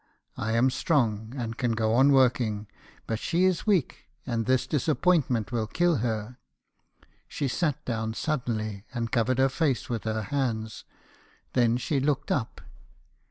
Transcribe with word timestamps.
I 0.35 0.53
am 0.53 0.71
strong, 0.71 1.35
and 1.37 1.59
can 1.59 1.73
go 1.73 1.93
on 1.93 2.11
working; 2.11 2.65
but 3.05 3.19
she 3.19 3.45
is 3.45 3.67
weak, 3.67 4.07
and 4.25 4.47
this 4.47 4.65
disappointment 4.65 5.51
will 5.51 5.67
kill 5.67 5.97
her.' 5.97 6.39
She 7.27 7.47
sat 7.47 7.85
down 7.85 8.15
suddenly, 8.15 8.83
and 8.95 9.11
covered 9.11 9.37
her 9.37 9.47
face 9.47 9.89
with 9.91 10.05
her 10.05 10.23
hands. 10.23 10.85
Then 11.53 11.77
she 11.77 11.99
looked 11.99 12.31
up. 12.31 12.61